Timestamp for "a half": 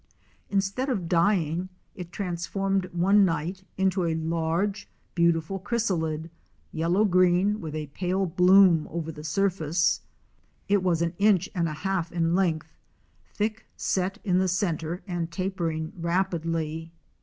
11.69-12.11